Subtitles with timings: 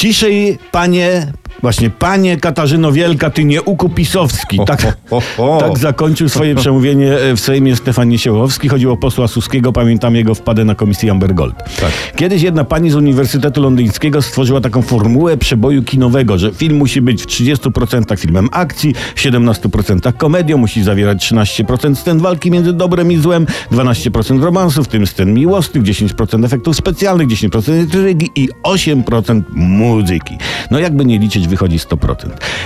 [0.00, 4.60] Ciszej, panie, właśnie, panie Katarzyno Wielka, ty nie ukupisowski.
[4.66, 5.58] Tak, ho, ho.
[5.60, 8.68] tak zakończył swoje przemówienie w Sejmie Stefan Niesiełowski.
[8.68, 11.56] Chodziło o posła Suskiego, pamiętam jego wpadę na komisji Amber Gold.
[11.56, 11.90] Tak.
[12.16, 17.22] Kiedyś jedna pani z Uniwersytetu Londyńskiego stworzyła taką formułę przeboju kinowego, że film musi być
[17.22, 23.46] w 30% filmem akcji, 17% komedią, musi zawierać 13% scen walki między dobrem i złem,
[23.72, 30.38] 12% romansu, w tym scen miłosnych, 10% efektów specjalnych, 10% intrygi i 8% muzyki.
[30.70, 32.14] No jakby nie liczyć, wychodzi 100%.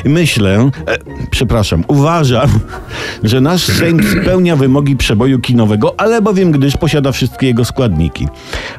[0.04, 0.96] I myślę, e,
[1.30, 2.48] przepraszam, uważam,
[3.22, 8.28] że nasz Sejm spełnia wymogi przeboju kinowego, ale bowiem gdyż posiada wszystkie jego składniki.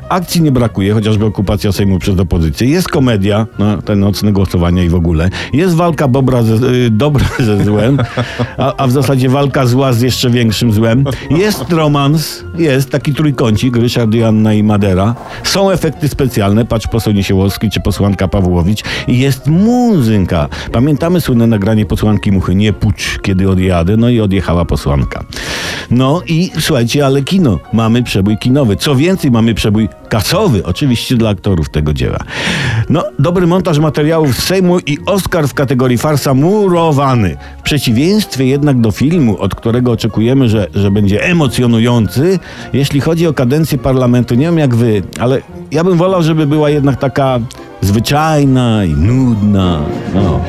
[0.10, 2.68] Akcji nie brakuje, chociażby okupacja Sejmu przez opozycję.
[2.68, 5.30] Jest komedia, no, te nocne głosowania i w ogóle.
[5.54, 7.98] Jest walka bobra ze, y, dobra ze złem,
[8.58, 11.06] a, a w zasadzie walka zła z jeszcze większym złem.
[11.30, 15.16] Jest romans, jest taki trójkącik, Ryszard, Joanna i Madera.
[15.44, 18.84] Są efekty specjalne, patrz poseł Niesiełowski czy posłanka Pawłowicz.
[19.08, 19.95] Jest muzyka.
[20.72, 25.24] Pamiętamy słynne nagranie posłanki Muchy, nie pucz, kiedy odjadę, no i odjechała posłanka.
[25.92, 27.60] No i słuchajcie, ale kino.
[27.74, 28.76] Mamy przebój kinowy.
[28.76, 32.18] Co więcej, mamy przebój kasowy, oczywiście dla aktorów tego dzieła.
[32.90, 37.38] No, dobry montaż materiałów z Sejmu i Oscar w kategorii farsa murowany.
[37.60, 42.40] W przeciwieństwie jednak do filmu, od którego oczekujemy, że, że będzie emocjonujący,
[42.74, 45.42] jeśli chodzi o kadencję parlamentu, nie wiem jak wy, ale
[45.72, 47.40] ja bym wolał, żeby była jednak taka
[47.86, 49.82] zwyczajna i nudna.
[50.14, 50.40] No.